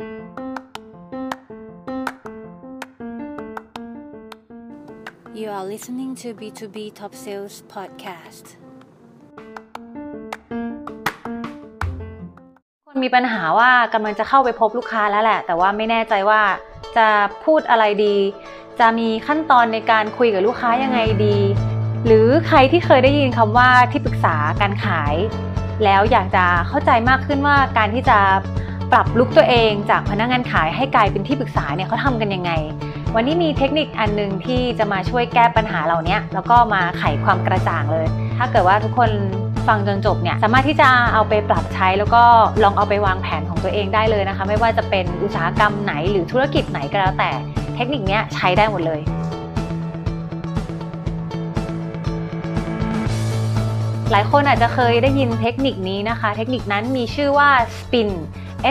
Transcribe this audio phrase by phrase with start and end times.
[0.00, 0.06] You
[5.50, 8.46] are listening to B2B Top Sales Podcast.
[12.86, 16.42] คนมีปัญหาว่ากำลังจะเข้าไปพบลูกค้าแล้วแหละ แต่ว่าไม่แน่ใจว่า
[16.96, 17.08] จะ
[17.44, 18.16] พูดอะไรดี
[18.80, 21.38] จะมีขั้นตอนในการคุยกับลูกค้ายังไงดี
[22.06, 25.14] หรือใครที่เคยได้ยินคำว่าที่ปรึกษาการขาย
[25.84, 28.18] แล้วอยากจะเข้าใจมากขึ้นว่าการที่จะ
[28.92, 32.52] ปรับลุกตัวเองจากพนักงานขายให้กลายเป็นที่ปรึกษาเนี่ยเขาทำกันยังไง
[33.14, 38.06] วันนี้มีเทคนิคอันหนึงที่จะมาช่วยแก้ปัญหาเหล่านี้แล้วก็มาไขความกระจ่างเลย
[38.38, 39.10] ถ้าเกิดว่าทุกคน
[39.68, 42.22] ฟังจนจบเนี่ยสามารถที่จะเอาไปปรับใช้แล้วก็
[42.62, 47.30] ลองเอาไปวางแผนของตัวเองได้เลยนะคะ ไม่ว่าจะเป็นอุตสาหกรรมไหนหรือธุรกิจไหนก็แล้วแต่
[47.76, 49.00] เทคนิคนี้ใช้ได้หมดเลย
[54.12, 58.10] หลายคนอาจจะเคยได้ยินเทคนิคนี้นะคะ เทคนิคนั้นมีชื่อว่า spin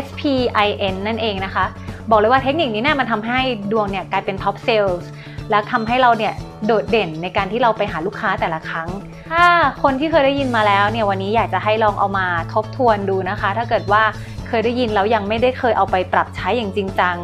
[0.05, 0.21] S P
[0.67, 1.65] I N นั่นเองนะคะ
[2.09, 3.39] บอกเลยว่าเทคนิคนี้เนี่ยมันทำให้
[3.71, 5.03] ดวงเนี่ยกลายเป็น top sales
[5.49, 6.33] และทำให้เราเนี่ย
[6.65, 8.89] โดดเด่นในการที่เราไปหาลูกค้าแต่ละครั้ง
[9.31, 9.45] ถ้า
[9.83, 14.03] คนที่เคยได้ยินมาแล้วเนี่ยวันนี้อยากจะให้ลองเอามาทบทวนดูนะคะ ถ้าเกิดว่า
[14.47, 17.17] เคยได้ยินแล้วยังไม่ได้เคยเอาไปปรับใช้อย่างจริงจัง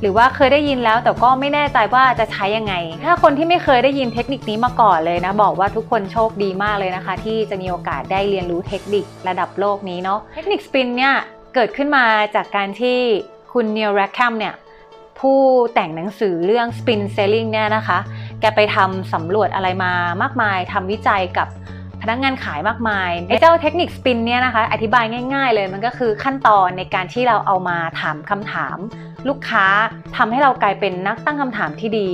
[0.00, 11.14] หรือว่าเคยได้ยินแล้วแต่ก็ไม่แน่ใจว่าจะใช้ยังไง ถ้าคนที่ไม่เคยได้ยินเทคนิคนี้มาก่อนเลยนะ บอกว่าทุกคนโชคดีมากเลยนะคะ ที่จะมีโอกาสได้เรียนรู้เทคนิคระดับโลกนี้เนาะเทคนิคสปินเนี่ย
[11.56, 12.98] เกิดขึ้นมาจากการที่
[13.52, 14.54] คุณเนียลแรคแคมเนี่ย
[15.20, 15.40] ผู้
[15.74, 17.98] แต่งหนังสือเรื่อง Spin Selling เนี่ยนะคะ
[18.40, 21.48] แกไปทำสำรวจอะไรมามากมายทำวิจัยกับ
[22.02, 25.04] พนักงานขายมากมายไอ้เจ้าเทคนิคสปินเนี่ยนะคะ อธิบาย
[25.34, 28.76] ง่าย ๆ เลยมันก็คือขั้นตอนในการที่เราเอามาถามคำถาม
[29.28, 29.66] ลูกค้า
[30.16, 32.08] ทำให้เรากลายเป็นนักตั้งคำถามที่ดี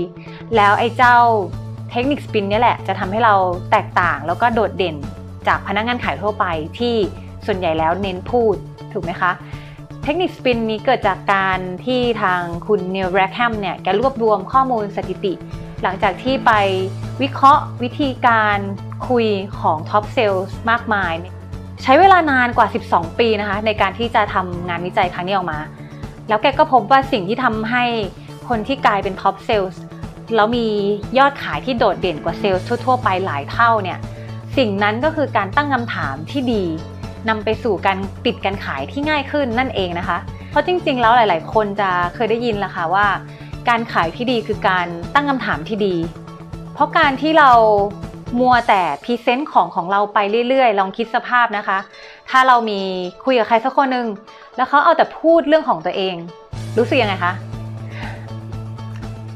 [0.57, 1.17] แล้วไอ้เจ้า
[1.91, 3.35] เทคนิค SPIN เนี่ยแหละจะทำให้เรา
[3.71, 4.97] แตกต่างแล้วก็โดดเด่น
[5.47, 6.45] จากพนักงานขายทั่วไป
[6.79, 6.95] ที่
[7.47, 8.57] ส่วนใหญ่แล้วเน้นพูด
[8.95, 9.33] ถูกไหมคะ
[10.05, 15.33] เทคนิค SPIN นี้เกิดจากการที่ทางคุณ Neil Rackham เนี่ยแกรวบรวมข้อมูลสถิติ
[15.83, 16.53] หลังจากที่ไป
[17.23, 18.59] วิเคราะห์วิธีการ
[19.09, 19.27] คุย
[19.61, 21.13] ของ top sales มากมาย
[21.83, 25.61] ใช้เวลานานกว่า 12 ปีนะคะ ในการที่จะทำงานวิจัยครั้งนี้ออกมา
[26.29, 27.85] แล้วแกก็พบว่าสิ่งที่ทำให้
[28.49, 29.73] คนที่กลายเป็น top sales
[30.35, 30.67] แล้วมี
[31.19, 33.99] ยอดขายที่โดดเด่นกว่าเซลล์ทั่วๆไปหลายเท่าเนี่ย
[34.57, 36.65] สิ่งนั้นก็คือการตั้งคำถามที่ดี
[37.29, 40.19] นำไปสู่การปิดการขายที่ง่ายขึ้นนั่นเองนะคะ
[40.51, 43.07] เพราะจริง ๆ แล้วหลาย ๆ คนจะเคยได้ยินละค่ะว่า
[43.69, 45.95] การขายที่ดีคือการตั้งคำถามที่ดี
[46.75, 47.51] เพราะการที่เรา
[48.41, 50.19] มัวแต่ present ของของเราไป
[50.49, 51.79] เรื่อย ๆ ลองคิดสภาพนะคะ
[52.31, 52.81] ถ้าเรามี
[53.25, 54.07] คุยกับใครสักคนหนึ่ง
[54.57, 56.15] แล้วเขาเอาแต่พูดเรื่องของตัวเอง
[56.79, 57.33] รู้สึกยังไงคะ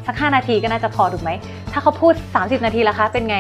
[0.07, 1.31] สักห้านาทีก็น่าจะพอถูกไหม
[1.73, 3.39] ถ้าเขาพูด 30 นาทีล่ะคะ เป็นไง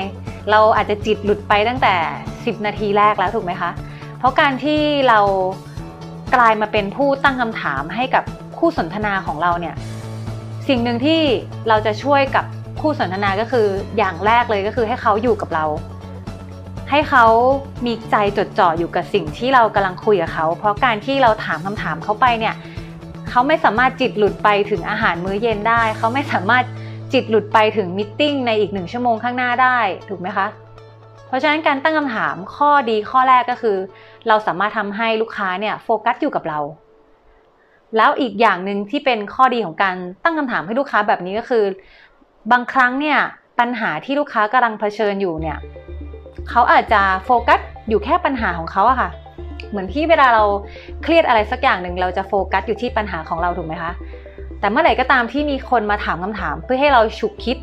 [0.51, 1.95] เราอาจจะจิตหลุดไปตั้งแต่
[2.31, 3.71] 10 นาทีแรกแล้วถูกไหมคะ
[4.19, 5.21] เพราะการที่เรา
[6.34, 8.25] กลายมาเป็นผู้ตั้งคำถามให้กับ
[8.59, 9.75] คู่สนทนาของเราเนี่ย
[10.69, 11.21] สิ่งหนึ่งที่
[11.69, 12.44] เราจะช่วยกับ
[12.81, 13.66] คู่สนทนาก็คือ
[13.99, 15.65] อย่างแรกเลยก็คือให้เขาอยู่กับเรา
[16.91, 17.25] ให้เขา
[17.87, 22.54] มีใจจดจ่ออยู่กับสิ่งที่เรากำลังคุยกับเขา เพราะการที่เราถามคำถามเขาไปเนี่ย
[23.28, 26.65] เขาไม่สามารถจิตหลุดไปถึงอาหารมื้อเย็นได้ เขาไม่สามารถ
[27.12, 29.78] จิตหลุดไปถึงมิทติ้งในอีกหนึ่งชั่วโมงข้างหน้าได้
[30.09, 30.47] ถูกไหมคะ
[31.27, 33.77] เพราะฉะนั้นการตั้งคำถามข้อดีข้อแรกก็คือ
[34.29, 36.59] เราสามารถทำให้ลูกค้าเนี่ยโฟกัสอยู่กับเรา
[37.97, 41.65] แล้วอีกอย่างหนึ่งที่เป็นข้อดีของการตั้งคำถามให้ลูกค้าแบบนี้ก็คือ
[42.53, 43.19] บางครั้งเนี่ย
[43.59, 45.59] ปัญหาที่ลูกค้ากำลังเผชิญอยู่เนี่ย
[46.49, 49.11] เขาอาจจะโฟกัสอยู่แค่ปัญหาของเขาอะค่ะ
[49.71, 50.45] เหมือนที่เวลาเรา
[51.03, 53.93] เครียดอะไรสักอย่างหนึ่งเราจะโฟกัสอยู่ที่ปัญหาของเราถูกไหมคะ
[54.61, 57.57] แต่เมื่อไหร่ก็ตามที่มีคนมาถามคำถาม เพื่อให้เราฉุกคิด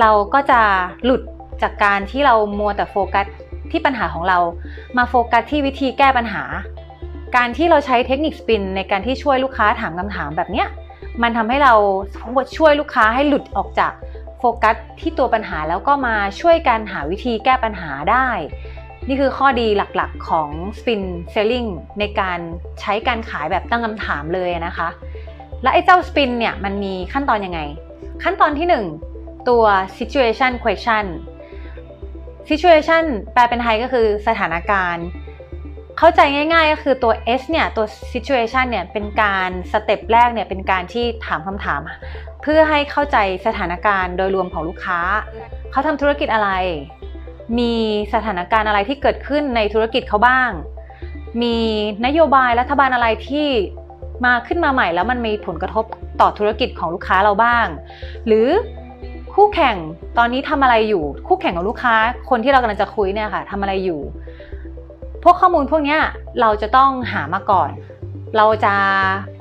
[0.00, 0.60] เราก็จะ
[1.04, 1.22] หลุด
[1.62, 3.26] จากการที่เรามัวแต่โฟกัส
[3.70, 4.38] ที่ปัญหาของเรา
[4.96, 6.44] มาโฟกัสที่วิธีแก้ปัญหา
[7.36, 10.68] การที่เราใช้เทคนิคสปินในการที่ช่วยลูกค้าถามคำถามแบบเนี้ย
[11.22, 11.74] มันทำให้เรา
[12.56, 13.92] ช่วยลูกค้าให้หลุดออกจาก
[14.38, 18.28] โฟกัสที่ตัวปัญหาแล้วก็มาช่วยกันหาวิธีแก้ปัญหาได้
[19.08, 19.66] นี่คือข้อดี
[19.96, 20.48] หลักๆของ
[20.78, 21.02] Spin
[21.34, 22.38] Selling ในการ
[22.80, 24.88] ใช้การขายแบบตั้งคำถามเลยนะคะ
[25.62, 27.60] และไอ้เจ้า Spin เนี่ยมันมีขั้นตอนยังไง
[28.22, 29.64] ขั้นตอนที่ 1 ตัว
[29.98, 31.04] situation question
[32.48, 35.06] situation แปลเป็นไทยก็คือสถานการณ์
[35.98, 41.80] เข้าใจง่ายๆก็คือตัว S เนี่ย ตัว situation เนี่ย เป็นการสเต็ปแรกเนี่ย เป็นการที่ถามคำถาม
[42.42, 43.16] เพื่อให้เข้าใจ
[43.46, 45.00] สถานการณ์โดยรวมของลูกค้า
[45.70, 46.50] เขาทำธุรกิจอะไร
[47.58, 47.74] มี
[48.14, 50.50] สถานการณ์อะไรที่เกิดขึ้นในธุรกิจเขาบ้าง
[51.42, 51.56] มี
[52.06, 53.48] นโยบายรัฐบาลอะไรที่
[54.24, 55.84] มาขึ้นมาใหม่แล้วมันมีผลกระทบ
[56.20, 57.66] ต่อธุรกิจของลูกค้าเราบ้าง
[58.26, 58.48] หรือ
[59.34, 59.76] คู่แข่ง
[60.18, 61.94] ตอนนี้ทำอะไรอยู่ คู่แข่งของลูกค้า
[62.30, 64.00] คนที่เรากำลังจะคุยเนี่ยค่ะทำอะไรอยู่
[65.22, 65.96] พวกข้อมูลพวกนี้
[66.40, 67.70] เราจะต้องหามาก่อน
[68.36, 68.74] เราจะ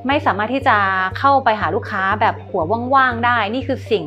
[0.07, 0.77] ไม่สามารถที่จะ
[1.17, 2.63] เข้าไปหาลูกค้าแบบหัว
[2.95, 4.05] ว่างๆได้ นี่คือสิ่ง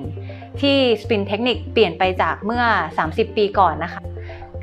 [0.61, 2.64] ที่สปินเทคนิคเปลี่ยนไปจากเมื่อ
[3.00, 4.00] 30 ปีก่อนนะคะ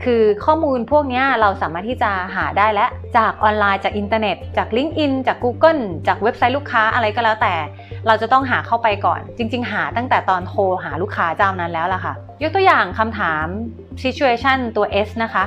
[0.04, 2.86] คือข้อมูลพวกนี้เราสามารถที่จะหาได้และ
[3.18, 7.54] จากออนไลน์จากอินเทอร์เน็ต จาก LinkedIn จาก Google จากเว็บไซต์ลูกค้าอะไรก็แล้วแต่
[8.08, 13.46] เราจะต้องหาเข้าไปก่อน จริง ๆ หาตั้งแต่ตอนโทรหาลูกค้าเจ้านั้นแล้วล่ะค่ะ ยกตัวอย่างคำถาม
[14.04, 15.44] situation ตัว S นะคะ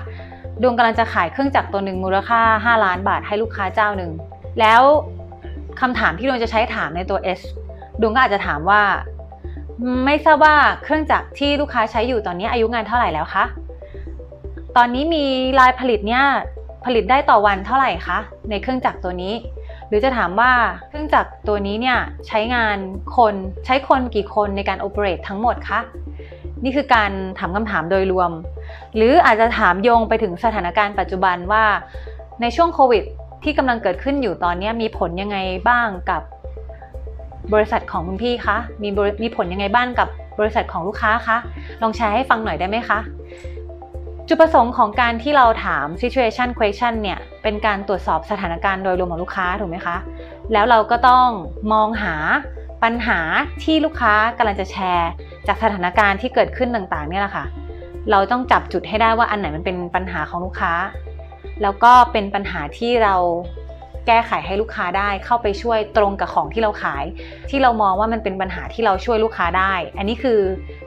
[0.62, 4.10] ดวงกำลังจะขายเครื่องจักรตัวหนึ่งมูลค่า 5 ล้านบาทให้ลูกค้าเจ้าหนึ่ง
[4.60, 4.82] แล้ว
[5.80, 7.40] คำถามที่ดวงจะใช้ถามในตัว S
[8.00, 8.82] ดวงก็อาจจะถามว่า
[10.06, 13.44] ไม่ทราบว่าเครื่องจักรที่ลูกค้าใช้อยู่ตอนนี้อายุงานเท่าไหร่แล้วคะ
[14.76, 15.24] ตอนนี้มี
[15.58, 16.24] ลายผลิตเนี่ย
[16.84, 18.18] ผลิตได้ต่อวันเท่าไหร่คะ
[18.50, 19.34] ในเครื่องจักรตัวนี้
[19.88, 20.52] หรือจะถามว่า
[20.88, 22.76] เครื่องจักรตัวนี้เนี่ยใช้งาน
[23.16, 23.34] คน
[23.66, 25.80] ใช้คนกี่คนในการโอเปเรตทั้งหมดคะ
[26.64, 28.30] นี่คือการถามคำถามโดยรวม
[28.96, 31.64] หรืออาจจะถามโยงไปถึงสถานการณ์ปัจจุบันว่า
[32.40, 33.02] ในช่วงโควิด
[33.44, 36.22] ที่กำลังเกิดขึ้นอยู่ตอนนี้มีผลยังไงบ้างกับ
[37.52, 38.88] บริษัทของคุณพี่คะมี
[39.22, 40.08] มีผลยังไงบ้างกับ
[40.38, 41.36] บริษัทของลูกค้าคะ
[41.82, 42.98] ลองแชร์ให้ฟังหน่อยได้ไหมคะ
[44.28, 49.96] จุดประสงค์ของการที่เราถาม situation question เนี่ย เป็นการตรวจสอบสถานการณ์โดยรวมของลูกค้าถูกไหมคะ
[50.52, 51.26] แล้วเราก็ต้อง
[51.72, 52.14] มองหา
[52.82, 53.18] ปัญหา
[53.64, 55.10] ที่ลูกค้ากำลังจะแชร์
[55.46, 57.44] จากสถานการณ์ที่เกิดขึ้นต่างๆ เนี่ยแหละค่ะ
[58.10, 60.72] เราต้องจับจุดให้ได้ว่าอันไหนมันเป็นปัญหาของลูกค้า
[61.62, 63.14] แล้วก็เป็นปัญหาที่เรา
[64.06, 67.04] แก้ไขให้ลูกค้าได้ เข้าไปช่วยตรงกับของที่เราขาย
[67.50, 70.38] ที่เรามองว่ามันเป็นปัญหาที่เราช่วยลูกค้าได้ อันนี้คือ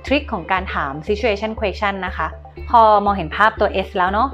[0.05, 2.27] trick ของการถาม situation question นะคะ
[2.69, 4.29] พอมองเห็นภาพตัว S แล้วเนาะ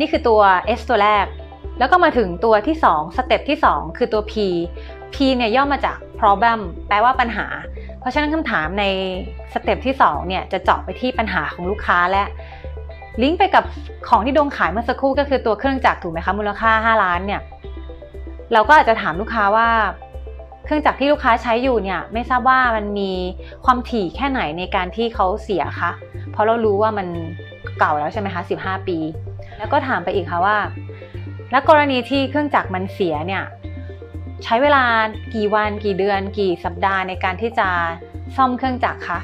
[0.00, 0.40] นี่คือตัว
[0.78, 1.26] S ตัวแรก
[1.78, 4.34] แล้วก็มาถึงตัวที่ 2 step ที่ 2 คือตัว P
[5.14, 7.46] P เนี่ยย่อมาจาก problem แปลว่าปัญหา
[8.00, 8.84] เพราะฉะนั้นคำถามใน
[9.52, 12.24] step ที่2เนี่ยจะเจาะไปที่ปัญหาของลูกค้าและ
[13.22, 13.64] ลิงก์ไปกับ
[14.08, 17.40] ของที่ดงขายเมื่อสักครู่ก็คือตัวเครื่องจักรถูกไหมคะมูลค่า 5 ล้านเนี่ย
[18.52, 19.68] เราก็อาจจะถามลูกค้าว่า
[20.64, 23.10] เครื่องจักรที่ลูกค้าใช้อยู่เนี่ยไม่ทราบว่ามันมี
[23.64, 25.90] ความถี่แค่ไหนในการที่เขาเสียคะ
[26.32, 27.06] เพราะเรารู้ว่ามัน
[27.78, 28.98] เก่าแล้วใช่ไหมคะ15 ปี
[29.58, 30.56] แล้วก็ถามไปอีกค่ะว่า
[31.50, 33.44] แล้วกรณีที่เครื่องจักรมันเสียเนี่ย
[34.44, 34.84] ใช้เวลา
[35.34, 37.68] กี่วันกี่เดือน กี่สัปดาห์ในการที่จะ
[38.36, 39.18] ซ่อมเครื่องจักรคะ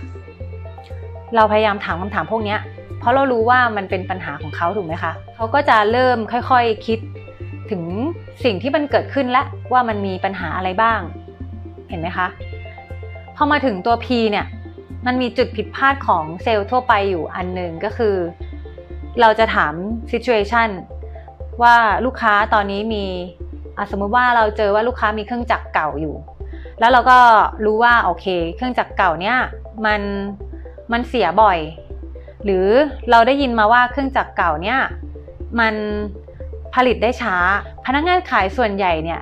[1.35, 2.57] เราพยายามถามคำถามพวกนี้
[2.99, 6.55] เพราะเรารู้ว่ามันเป็นปัญหาของเขาถูกไหมคะเขาก็จะเริ่มค่อยๆค
[6.87, 6.99] คิด
[8.45, 9.43] สิ่งที่มันเกิดขึ้นและ
[9.73, 11.01] ว่ามันมีปัญหาอะไรบ้าง
[11.89, 12.29] เห็นไหมคะ
[13.37, 14.47] พอมาถึงตัว P เนี่ย
[15.07, 18.17] มันมีจุดผิดพลาดของเซลล์ทั่วไปอยู่อันหนึ่งก็คือ
[19.21, 19.75] เราจะถาม
[20.13, 20.69] situation
[21.63, 23.05] ว่าลูกค้าตอนนี้มี
[23.91, 26.15] สมมติว่าเราเจอว่าลูกค้ามีเครื่องจักรเก่าอยู่
[26.81, 27.19] แล้วเราก็
[27.65, 28.27] รู้ว่าโอเค
[28.57, 29.39] เครื่องจักรเก่าเนี่ย
[29.87, 30.03] มัน
[30.93, 31.59] มันเสียบ่อย
[32.45, 32.67] หรือ
[33.11, 34.79] เราได้ยินมาว่าเครื่องจักรเก่าเนี่ย
[35.61, 35.75] มัน
[36.75, 37.37] ผลิตได้ช้า
[37.87, 39.21] พนักงานขายส่วนใหญ่เนี่ย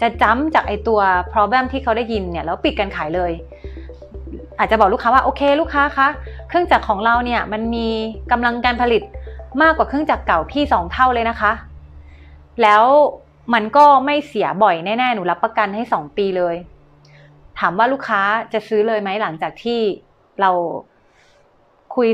[0.00, 1.00] จะจ้ำจากไอตัว
[1.32, 3.32] problem ที่เขาได้ยินเนี่ยแล้วปิดการขายเลย
[4.58, 6.08] อาจจะบอกลูกค้าว่าโอเคลูกค้าคะ
[6.48, 7.88] เครื่องจักรของเราเนี่ยมันมี
[8.32, 9.02] กำลังการผลิต
[9.62, 11.52] มากกว่าเครื่องจักรเก่าพี่สองเท่าเลยนะคะ
[12.62, 12.84] แล้ว
[13.54, 16.54] มันก็ไม่เสียบ่อยแน่ๆ หนูรับประกันให้ 2 ปีเลย
[17.58, 18.20] ถามว่าลูกค้า
[18.52, 19.80] จะซื้อเลยไหมหลังจากที่
[20.40, 20.50] เรา
[21.94, 22.08] คุย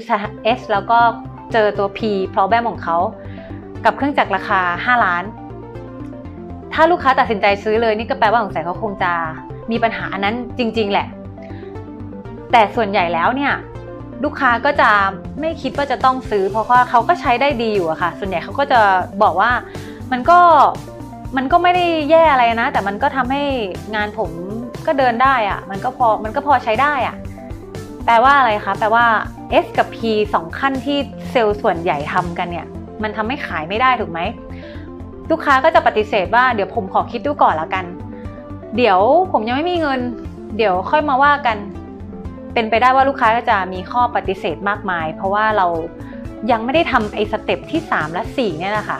[0.58, 0.98] S แล้วก็
[1.52, 2.00] เจอตัว P
[2.34, 2.96] problem ของเขา
[3.84, 5.24] กับเครื่องจักรราคา 5 ล้าน
[6.72, 9.12] ถ้าลูกค้าตัดสินใจซื้อเลยนี่ก็แปลว่าสงสัยเขาคงจะ
[9.70, 11.06] มีปัญหาอันนั้นจริง ๆ แหละ
[12.52, 13.52] แต่ส่วนใหญ่แล้วเนี่ย
[14.24, 14.90] ลูกค้าก็จะ
[15.40, 18.80] ไม่คิดว่าจะต้องซื้อ เพราะว่าเขาก็ใช้ได้ดีอยู่อะค่ะ ส่วนใหญ่เขาก็จะ
[19.22, 19.50] บอกว่า
[20.12, 20.38] มันก็
[21.36, 23.42] มันก็ไม่ได้แย่อะไรนะ แต่มันก็ทำให้
[23.94, 24.30] งานผม
[24.86, 27.16] ก็เดินได้อะมันก็พอมันก็พอใช้ได้อะ
[28.04, 29.04] แปลว่าอะไรคะแปลว่า
[29.64, 29.98] S กับ P
[30.34, 30.98] สองขั้นที่
[31.30, 32.66] เซลล์ส่วนใหญ่ทำกันเนี่ย
[33.02, 34.20] มันทำให้ขายไม่ได้ถูกไหม
[35.30, 37.84] ลูกค้าก็จะปฏิเสธว่าเดี๋ยวผมขอคิดดูก่อนละกัน
[38.76, 39.00] เดี๋ยว
[39.32, 40.00] ผมยังไม่มีเงิน
[40.56, 41.56] เดี๋ยวค่อยมาว่ากัน
[42.54, 45.66] เป็นไปได้ว่าลูกค้าก็จะมีข้อปฏิเสธมากมาย เพราะว่าเรา
[46.50, 48.98] ยังไม่ได้ทำไอ้สเต็ปที่ 3 และ 4 เนี่ยแหละค่ะ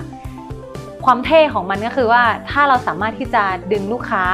[1.05, 4.25] ความเท่ของมันก็คือว่าถ้าเราสามารถที่จะดึงลูกค้า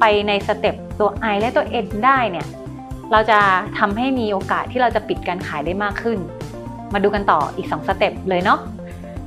[0.00, 2.46] ไปในสเต็ปตัว I และตัว N ได้เนี่ย
[3.12, 3.38] เราจะ
[3.78, 6.18] ทำให้มีโอกาสที่เราจะปิดการขายได้มากขึ้น
[6.92, 8.60] มาดูกันต่ออีก 2 step เลยเนาะ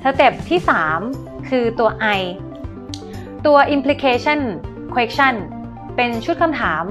[0.03, 0.60] step ที่
[1.03, 2.22] 3 คือตัว I
[3.46, 4.39] ตัว implication
[4.93, 5.36] question
[5.96, 6.84] เป็นชุดคำถาม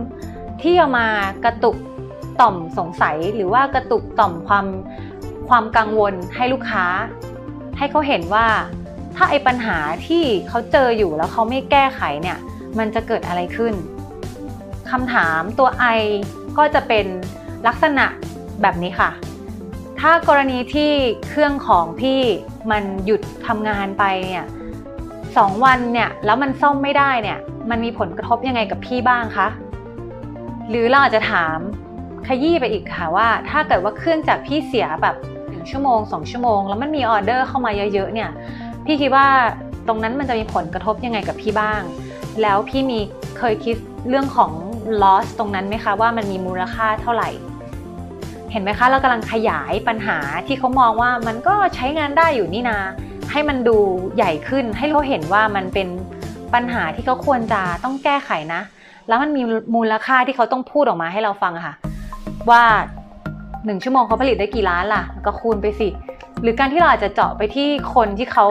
[0.63, 1.09] ที่เอามา
[1.45, 1.77] กระตุก
[2.41, 4.67] ต่อมสงสัยหรือว่ากระตุกต่อมความ
[5.49, 6.85] ความกังวลให้ลูกค้า
[7.79, 8.47] ให้เขาเห็นว่า
[9.17, 12.39] ถ้าไอ้ปัญหาที่เขาเจออยู่แล้วเขาไม่แก้ไขเนี่ย
[12.79, 13.75] มันจะเกิดอะไรขึ้น
[14.91, 16.01] คำถามตัว I
[16.59, 17.07] ก็จะเป็น
[17.67, 18.07] ลักษณะ
[18.63, 19.11] แบบนี้ค่ะ
[20.07, 20.93] ถ้ากรณีที่
[21.29, 22.21] เครื่องของพี่
[22.71, 24.47] มันหยุดทำงานไปเนี่ย
[25.05, 27.39] 2วันเนี่ยแล้วมันซ่อมไม่ได้เนี่ย
[27.71, 29.49] มันมีผลกระทบยังไงกับพี่บ้างคะ
[30.69, 31.59] หรือเราอาจจะถาม
[32.27, 35.17] ขยี้ไปอีกค่ะว่า ถ้าเกิดว่าเครื่องจักพี่เสียแบบ
[35.49, 38.31] หนึ่งชั่วโมง2ชั่วโมง แล้วมันมีออเดอร์เข้ามาเยอะๆเนี่ย
[38.85, 39.27] พี่คิดว่า
[39.89, 41.83] ตรงนั้นมันจะมีผลกระทบยังไงกับพี่บ้าง
[42.43, 42.99] แล้วพี่มี
[43.39, 43.77] เคยคิด
[44.09, 44.51] เรื่องของ
[45.03, 47.31] loss ตรงนั้นไหมคะว่ามันมีมูลค่าเท่าไหร่
[48.53, 52.79] เห็นไหมคะเรากำลังขยายปัญหาที่เขามองว่ามันก็ใช้งานได้อยู่นี่นา
[53.31, 53.77] ให้มันดู
[54.17, 55.89] ใหญ่ขึ้น ให้เขาเห็นว่ามันเป็น
[56.55, 58.61] ปัญหาที่เขาควรจะต้องแก้ไขนะ
[59.09, 59.43] แล้วมันมี
[59.75, 61.75] มูลค่าที่เขาต้องพูดออกมาให้เราฟังค่ะ
[62.51, 62.63] ว่า
[63.65, 65.89] หนึ่งชั่วโมงเขาผลิตได้กี่ล้านล่ะ ก็คูณไปสิ
[66.43, 68.47] หรือการที่เราอาจจะเจาะไปที่คนที่เขา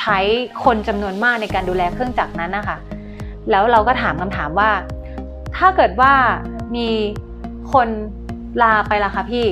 [0.00, 0.18] ใช้
[0.64, 2.76] คนจำนวนมากในการดูแลเครื่องจักรนั้นนะคะ
[3.50, 4.70] แล้วเราก็ถามคำถามว่า
[5.56, 6.12] ถ้าเกิดว่า
[6.76, 6.88] มี
[7.72, 7.88] คน
[8.62, 9.46] ลาไปละคะพี่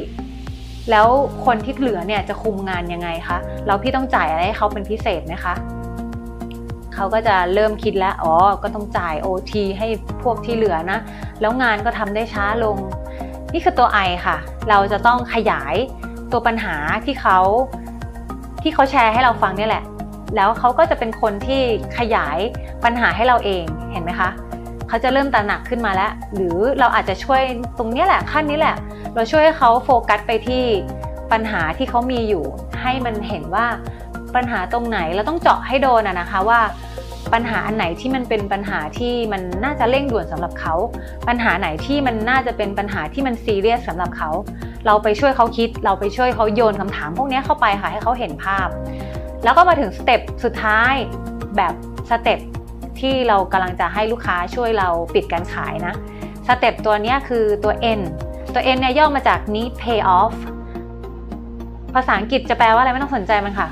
[0.91, 1.07] แล้ว
[1.47, 5.55] คนที่เหลือเนี่ยจะคุมงานยังไงคะแล้วพี่ต้องจ่ายอะไรให้เขาเป็นพิเศษไหมคะ
[6.95, 9.87] เขาก็จะเริ่มคิดแล้วอ๋อก็ต้องจ่าย OT ให้
[10.23, 10.99] พวกที่เหลือนะ
[11.41, 12.77] แล้วงานก็ทำได้ช้าลง
[13.53, 14.37] นี่คือตัว I ค่ะ
[14.69, 15.75] เราจะต้องขยาย
[16.33, 17.39] ตัวปัญหาที่เขา
[18.63, 19.85] ที่เขาแชร์ให้เราฟังนี่แหละ
[20.37, 21.63] แล้วเขาก็จะเป็นคนที่
[21.99, 22.39] ขยาย
[22.85, 24.31] ปัญหาให้เราเองเห็นไหมคะ
[24.91, 27.43] เขาจะเริ่มตระหนักขึ้นมาแล้ว หรือเราอาจจะช่วย
[27.79, 28.77] ตรงนี้แหละขั้นนี้แหละ
[29.15, 30.65] เราช่วยให้เขาโฟกัสไปที่
[31.33, 32.45] ปัญหาที่เขามีอยู่
[32.83, 33.67] ให้มันเห็นว่า
[34.35, 36.61] ปัญหาตรงไหนเราต้องเจาะให้โดนอะนะคะว่า
[37.33, 40.75] ปัญหาอันไหนที่มันเป็นปัญหาที่มันน่าจะเร่งด่วนสำหรับเขา
[41.29, 44.31] ปัญหาไหนที่มันน่าจะเป็นปัญหาที่มันซีเรียสสำหรับเขา
[44.87, 48.69] เราไปช่วยเขาคิด เราไปช่วยเขาโยนคำถามพวกนี้เข้าไปค่ะให้เขาเห็นภาพ
[49.45, 50.93] แล้วก็มาถึงสเต็ปสุดท้าย
[51.57, 51.75] แบบ
[52.11, 52.39] สเต็ป
[53.01, 55.95] ที่เรากำลังจะให้ลูกค้าช่วยเราปิดการขายนะ
[56.47, 58.01] step ตัวนี้คือตัว N
[58.55, 60.35] ตัว N เนี่ยย่อมาจาก need pay off
[61.95, 63.69] ภาษาอังกฤษจะแปลว่าอะไรไม่ต้องสนใจมันค่ะ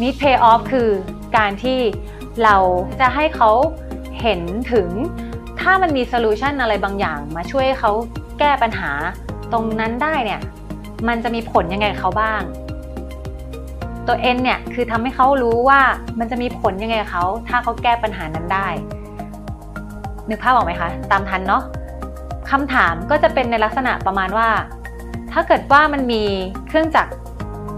[0.00, 0.88] need pay off คือ
[1.36, 1.78] การที่
[2.44, 2.56] เรา
[3.00, 3.50] จะให้เขา
[4.20, 4.40] เห็น
[4.72, 4.88] ถึง
[5.60, 7.92] ถ้ามันมี solution อะไรบางอย่าง มาช่วยเขา
[8.38, 8.90] แก้ปัญหา
[9.52, 10.40] ตรงนั้นได้เนี่ย
[11.08, 12.40] มันจะมีผลยังไงเขาบ้าง
[14.10, 15.80] ตัว N เนี่ยคือทำให้เขารู้ว่า
[16.18, 18.68] มันจะมีผลยังไงเขา ถ้าเขาแก้ปัญหานั้นได้
[20.28, 21.62] นึกภาพออกไหมคะ ตามทันเนาะ
[22.50, 24.48] คำถามก็จะเป็นในลักษณะประมาณว่า
[25.32, 26.22] ถ้าเกิดว่ามันมี
[26.68, 27.12] เครื่องจักร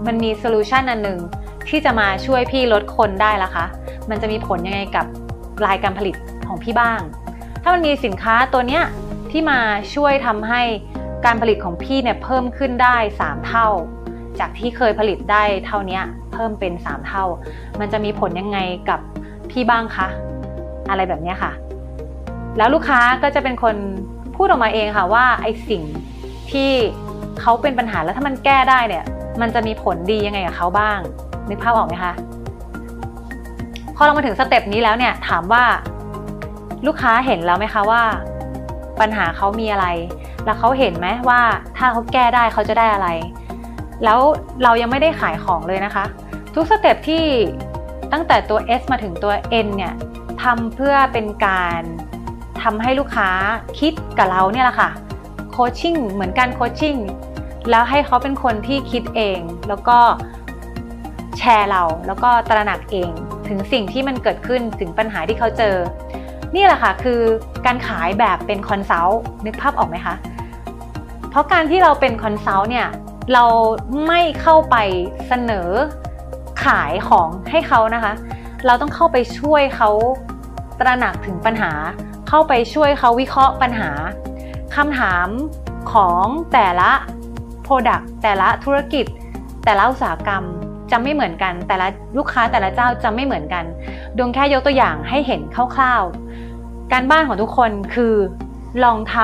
[0.07, 1.19] มันมีโซลูชันอันหนึ่ง
[1.67, 3.65] ที่จะมาช่วยพี่ลดคนได้ละคะ
[4.09, 5.05] มันจะมีผลยังไงกับ
[5.65, 6.15] รายการผลิต
[6.47, 6.99] ของพี่บ้าง
[7.61, 8.83] ถ้ามันมีสินค้าตัวเนี้ย
[9.31, 9.59] ที่มา
[9.95, 10.61] ช่วยทำให้
[11.25, 13.67] การผลิตของพี่เนี่ยเพิ่มขึ้นได้ 3 เท่า
[14.39, 15.99] จากที่เคยผลิตได้เท่านี้
[16.33, 17.25] เพิ่มเป็น 3 เท่า
[17.79, 18.59] มันจะมีผลยังไง
[18.89, 18.99] กับ
[19.51, 20.07] พี่บ้างคะ
[20.89, 21.51] อะไรแบบนี้ค่ะ
[22.57, 23.75] แล้วลูกค้าก็จะเป็นคน
[24.35, 25.83] พูดออกมาเองค่ะว่าไอสิ่ง
[26.51, 26.71] ที่
[27.41, 29.05] เขาเป็นปัญหาแล้วถ้ามันแก้ได้เนี่ย
[29.41, 30.99] มันจะมีผลดียังไงกับเขาบ้าง
[31.49, 32.13] นึกภาพออกไหมคะ
[33.95, 35.63] พอเรามาถึงสเต็ปนี้แล้วเนี่ยถามว่า
[36.87, 38.03] ลูกค้าเห็นแล้วไหมคะว่า
[38.99, 39.87] ปัญหาเขามีอะไร
[40.45, 41.41] แล้วเขาเห็นไหมว่า
[41.77, 43.07] ถ้าเขาแก้ได้เขาจะได้อะไร
[44.03, 44.19] แล้ว
[44.63, 46.05] เรายังไม่ได้ขายของเลยนะคะ
[46.55, 47.25] ทุกสเต็ปที่
[48.11, 49.33] ตั้งแต่ตัว S มาถึงตัว
[49.65, 49.93] N เนี่ย
[50.43, 51.81] ทำเพื่อเป็นการ
[52.63, 53.29] ทำให้ลูกค้า
[53.79, 54.89] คิดกับเราเนี่ยแหละค่ะ
[55.51, 56.97] โคชชิ่งเหมือนการโคชชิ่ง
[57.69, 59.97] แล้วให้เขาเป็นคนที่คิดเอง แล้วก็
[61.37, 63.09] แชร์เราแล้วก็ตระหนักเอง
[63.47, 65.75] ถึงสิ่งที่มันเกิดขึ้นถึงปัญหาที่เขาเจอ
[66.55, 67.21] นี่แหละค่ะคือ
[67.65, 70.15] การขายแบบเป็น consult นึกภาพออกไหมคะ
[71.29, 72.87] เพราะการที่เราเป็น consult เนี่ย
[73.33, 73.45] เรา
[74.07, 74.75] ไม่เข้าไป
[75.27, 75.69] เสนอ
[76.65, 78.13] ขายของให้เขานะคะ
[78.65, 79.89] เราต้องเข้าไปช่วยเขา
[80.79, 81.71] ตระหนักถึงปัญหา
[82.27, 83.89] เข้าไปช่วยเขาวิเคราะห์ปัญหา
[84.75, 85.27] คำถาม
[85.93, 86.91] ของแต่ละ
[87.65, 89.05] Product แต่ละธุรกิจ
[89.65, 90.43] แต่ละอุตสาหกรรม
[90.91, 91.87] จะไม่เหมือนกัน แต่ละ
[92.17, 93.65] ลูกค้าแต่ละเจ้าจะไม่เหมือนกัน
[94.17, 98.15] ดวงแค่ยกตัวอย่างให้เห็นคร่าวๆ การบ้านของทุกคนคือ
[98.83, 99.15] ลองท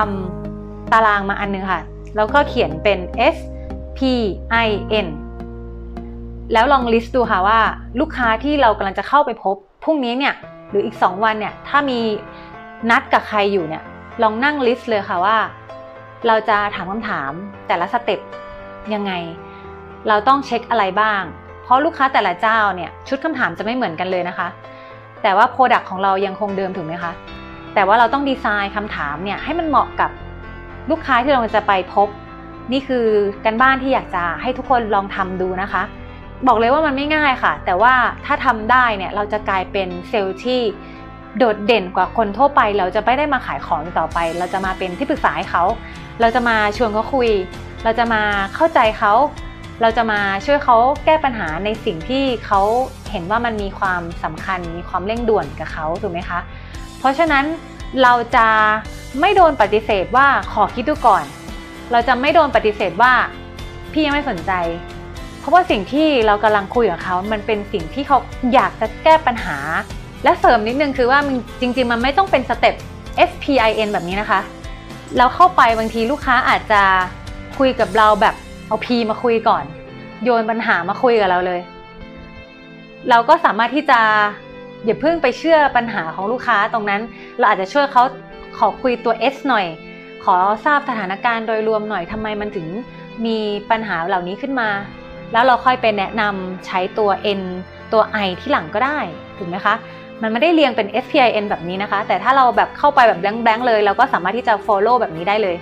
[0.42, 1.82] ำตารางมาอันนึงค่ะ
[2.16, 2.98] แล้วก็เขียนเป็น
[3.34, 3.36] S P
[4.66, 4.68] I
[5.06, 5.08] N
[6.52, 7.60] แล้วลอง list ดูค่ะว่า
[8.00, 10.34] ลูกค้าที่เรากำลังจะเข้าไปพบพรุ่งนี้เนี่ย
[10.70, 12.00] หรืออีก 2 วันเนี่ยถ้ามี
[12.90, 13.82] นัดกับใครอยู่เนี่ย
[14.22, 15.36] ลองนั่ง list เลยค่ะว่า
[16.26, 17.32] เราจะถามคำถาม
[17.68, 18.20] แต่ละ step
[18.94, 19.12] ยังไง
[20.08, 21.22] เราต้องเช็คอะไรบ้าง
[21.62, 24.48] เพราะลูกค้าแต่ละเจ้าเนี่ยชุดคำถามจะไม่เหมือนกันเลยนะคะ
[25.22, 27.12] แต่ว่า product ของเรายังคงเดิมถูกไหมคะ
[27.74, 30.10] แต่ว่าเราต้องดีไซน์คำถามเนี่ยให้มันเหมาะกับ
[30.90, 32.08] ลูกค้าที่เราจะไปพบ
[32.72, 33.06] นี่คือ
[33.44, 35.82] การบ้านที่อยากจะให้ทุกคนลองทำดูนะคะ
[36.46, 40.60] บอกเลยว่ามันไม่ง่ายค่ะ แต่ว่าถ้าทำได้เนี่ยเราจะกลายเป็นเซลล์ที่
[41.38, 45.64] โดดเด่นกว่าคนทั่วไป เราจะไม่ได้มาขายของต่อไป เราจะมาเป็นที่ปรึกษาให้เขา
[46.20, 47.30] เราจะมาชวนเขาคุย
[47.84, 48.22] เราจะมา
[48.54, 49.12] เข้าใจเขา
[49.82, 52.60] เราจะมาช่วยเขาแก้ปัญหาในสิ่งที่เขา
[53.10, 56.38] เห็นว่ามันมีความสำคัญ มีความเร่งด่วนกับเขาถูกไหมคะ
[56.98, 57.44] เพราะฉะนั้น
[58.02, 58.46] เราจะ
[59.20, 61.24] ไม่โดนปฏิเสธว่าขอคิดดูก่อน
[61.92, 63.12] เราจะไม่โดนปฏิเสธว่า
[63.92, 64.52] พี่ยังไม่สนใจ
[65.38, 68.18] เพราะว่าสิ่งที่เรากำลังคุยกับเขา มันเป็นสิ่งที่เขา
[68.54, 69.58] อยากจะแก้ปัญหา
[70.24, 71.18] และเสริมนิดนึงคือว่า
[71.60, 72.74] จริง ๆ มันไม่ต้องเป็นสเต็ป
[73.30, 74.40] SPIN แบบนี้นะคะ
[75.18, 76.82] เราเข้าไปบางทีลูกค้าอาจจะ
[77.58, 78.34] คุยกับเราแบบ
[78.66, 79.64] เอา P มาคุยก่อน
[80.24, 81.60] โยนปัญหามาคุยกับเราเลย
[83.10, 84.00] เราก็สามารถที่จะ
[84.84, 87.00] อย่าเพิ่งไปเชื่อปัญหาของลูกค้าตรงนั้น
[87.38, 88.02] เราอาจจะช่วยเขา
[88.58, 89.66] ขอคุยตัว S หน่อย
[90.24, 92.66] ขอทราบสถานการณ์โดยรวมหน่อยทำไมมันถึง
[93.26, 93.38] มี
[93.70, 94.68] ปัญหาเหล่านี้ขึ้นมา
[95.32, 97.10] แล้วเราค่อยไปแนะนำใช้ตัว
[97.40, 97.42] N
[97.92, 98.98] ตัว I ที่หลังก็ได้
[99.38, 99.74] ถูกไหมคะ
[100.22, 105.56] มันไม่ได้เรียงเป็น SPIN แบบนี้นะคะ แต่ถ้าเราแบบเข้าไปแบบแบงค์ๆเลย เราก็สามารถที่จะ follow แบบนี้ได้เลย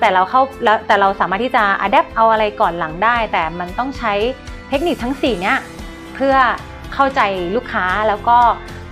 [0.00, 4.14] แต่เราเข้าแล้วแต่เราสามารถที่จะ adapt เอาอะไรก่อนหลังได้ แต่มันต้องใช้
[4.68, 5.58] เทคนิคทั้ง 4 เนี้ย
[6.14, 6.36] เพื่อ
[6.94, 7.20] เข้าใจ
[7.56, 8.38] ลูกค้าแล้วก็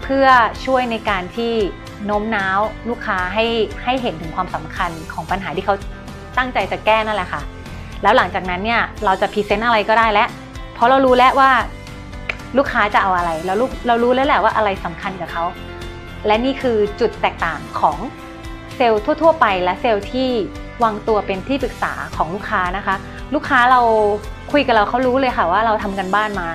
[0.03, 0.27] เพื่อ
[0.65, 1.55] ช่วยในการที่
[2.05, 3.45] โน้มน้าวลูกค้าให้
[3.85, 5.75] ให้เห็นถึงความสำคัญของปัญหาที่เขา
[6.39, 7.43] ตั้งใจจะแก้นั่นแหละค่ะ
[8.03, 10.29] แล้วหลังจากนั้นเนี่ยเราจะ present อะไรก็ได้แล้ว
[10.75, 11.51] เพราะเรารู้แล้วว่า
[12.57, 15.45] ลูกค้าจะเอาอะไรแล้วลูกเรารู้แล้วแหละว่าอะไรสำคัญกับเขา
[16.27, 17.99] และนี่คือจุดแตกต่างของ
[18.77, 20.29] เซลล์ทั่ว ๆ ไปและเซลล์ที่
[20.85, 22.95] วางตัวเป็นที่ปรึกษาของลูกค้านะคะ
[23.35, 23.81] ลูกค้าเรา
[24.53, 26.49] คุยกับเราเขารู้เลยค่ะว่าเราทำการบ้านมา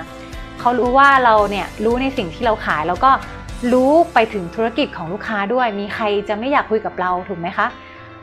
[0.60, 3.10] เขารู้ว่าเราเนี่ยรู้ในสิ่งที่เราขายแล้วก็
[3.72, 7.66] รู้ไปถึงธุรกิจของลูกค้าด้วย มีใครจะไม่อยากคุยกับเราถูกไหมคะ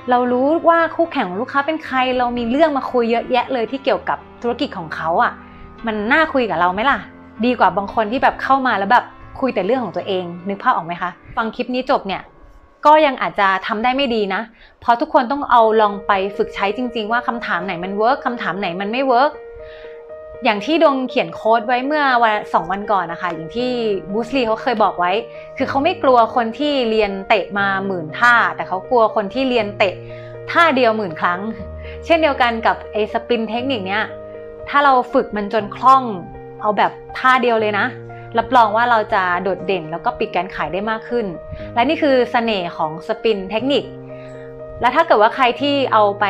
[0.10, 5.32] เรารู้ว่าคู่แข่งของลูกค้าเป็นใคร เรามีเรื่องมาคุยเยอะแยะเลยที่เกี่ยวกับธุรกิจของเขาอะ่ะ
[5.86, 6.98] มันน่าคุยกับเราไหมล่ะ
[7.46, 9.06] ดีกว่าบางคนที่แบบเข้ามาแล้วแบบ
[9.40, 12.22] คุยแต่เรื่องของตัวเอง นึกภาพออกไหมคะ ฟังคลิปนี้จบเนี่ย
[12.86, 14.42] ก็ยังอาจจะทำได้ไม่ดีนะ
[14.82, 19.32] เพราะทุกคนต้องเอาลองไปฝึกใช้จริง ๆ ว่าคำถามไหนมัน work คำถามไหนมันไม่ work
[20.44, 23.72] อย่างที่ดวงเขียน quote ไว้เมื่อวันสองวันก่อนนะคะ อย่างที่
[24.12, 25.12] บรูซ ลีเขาเคยบอกไว้
[25.58, 29.94] คือเขาไม่กลัวคนที่เรียนเตะมาหมื่นท่า แต่เขากลัวคนที่เรียนเตะ
[30.52, 31.40] ท่าเดียวหมื่นครั้ง
[32.06, 34.04] เช่นเดียวกันกับไอ้ SPIN technique เนี้ย
[34.70, 36.04] ถ้าเราฝึกมันจนคล่อง
[36.62, 37.86] เอาแบบท่าเดียวเลยนะ
[38.38, 41.26] รับรองว่าเราจะโดดเด่นแล้วก็ปิดการขายได้มากขึ้น
[41.74, 43.84] และนี่คือเสน่ห์ของ SPIN technique
[44.82, 46.26] และถ้าเกิดว่าใครที่เอาไป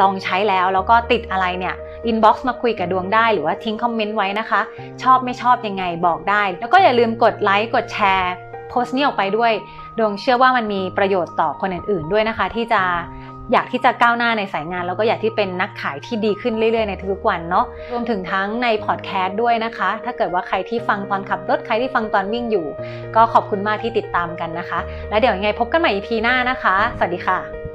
[0.00, 1.76] ลองใช้แล้ว แล้วก็ติดอะไรเนี่ย
[2.06, 4.60] inbox มาคุยกับดวงได้ หรือว่าทิ้งคอมเมนต์ไว้นะคะ
[5.02, 8.32] ชอบไม่ชอบยังไงบอกได้ แล้วก็อย่าลืมกดไลค์กดแชร์
[8.68, 9.52] โพสต์นี้ออกไปด้วย
[9.98, 12.82] ดวงเชื่อว่ามันมีประโยชน์ต่อคนอื่นๆด้วยนะคะ ที่จะ
[13.52, 22.66] อยากที่จะก้าวหน้าในสายงาน แล้วก็อยากที่เป็นนักขายที่ดีขึ้นเรื่อยๆในทุกวันเนาะรวมถึงทั้งในพอดแคสต์ด้วยนะคะ ถ้าเกิดว่าใครที่ฟังตอนขับรถใครที่ฟังตอนวิ่งอยู่
[23.16, 24.78] ก็ขอบคุณมากที่ติดตามกันนะคะ
[25.10, 27.67] แล้วเดี๋ยวยังไงพบกันใหม่ EP หน้านะคะ สวัสดีค่ะ